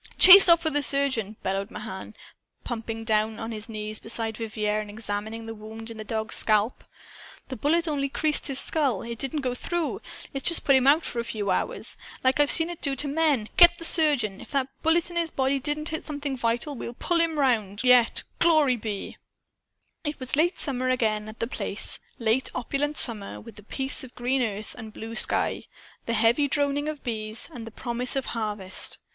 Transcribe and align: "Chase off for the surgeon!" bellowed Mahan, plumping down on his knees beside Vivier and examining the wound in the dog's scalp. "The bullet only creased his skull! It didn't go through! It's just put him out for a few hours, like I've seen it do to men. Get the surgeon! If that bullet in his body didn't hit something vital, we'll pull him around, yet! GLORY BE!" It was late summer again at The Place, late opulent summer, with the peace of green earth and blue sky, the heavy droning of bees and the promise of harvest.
"Chase 0.17 0.49
off 0.49 0.63
for 0.63 0.71
the 0.71 0.81
surgeon!" 0.81 1.35
bellowed 1.43 1.69
Mahan, 1.69 2.15
plumping 2.63 3.03
down 3.03 3.37
on 3.37 3.51
his 3.51 3.69
knees 3.69 3.99
beside 3.99 4.35
Vivier 4.37 4.79
and 4.81 4.89
examining 4.89 5.45
the 5.45 5.53
wound 5.53 5.91
in 5.91 5.97
the 5.97 6.03
dog's 6.03 6.35
scalp. 6.37 6.83
"The 7.49 7.55
bullet 7.55 7.87
only 7.87 8.09
creased 8.09 8.47
his 8.47 8.57
skull! 8.59 9.03
It 9.03 9.19
didn't 9.19 9.41
go 9.41 9.53
through! 9.53 10.01
It's 10.33 10.49
just 10.49 10.63
put 10.63 10.75
him 10.75 10.87
out 10.87 11.05
for 11.05 11.19
a 11.19 11.23
few 11.23 11.51
hours, 11.51 11.97
like 12.23 12.39
I've 12.39 12.49
seen 12.49 12.71
it 12.71 12.81
do 12.81 12.95
to 12.95 13.07
men. 13.07 13.49
Get 13.57 13.77
the 13.77 13.85
surgeon! 13.85 14.41
If 14.41 14.49
that 14.49 14.69
bullet 14.81 15.11
in 15.11 15.17
his 15.17 15.29
body 15.29 15.59
didn't 15.59 15.89
hit 15.89 16.03
something 16.03 16.35
vital, 16.35 16.73
we'll 16.73 16.95
pull 16.95 17.19
him 17.21 17.37
around, 17.37 17.83
yet! 17.83 18.23
GLORY 18.39 18.77
BE!" 18.77 19.17
It 20.03 20.19
was 20.19 20.35
late 20.35 20.57
summer 20.57 20.89
again 20.89 21.29
at 21.29 21.37
The 21.39 21.45
Place, 21.45 21.99
late 22.17 22.49
opulent 22.55 22.97
summer, 22.97 23.39
with 23.39 23.55
the 23.55 23.61
peace 23.61 24.03
of 24.03 24.15
green 24.15 24.41
earth 24.41 24.73
and 24.79 24.93
blue 24.93 25.13
sky, 25.15 25.65
the 26.07 26.13
heavy 26.13 26.47
droning 26.47 26.89
of 26.89 27.03
bees 27.03 27.47
and 27.53 27.67
the 27.67 27.71
promise 27.71 28.15
of 28.15 28.25
harvest. 28.33 28.97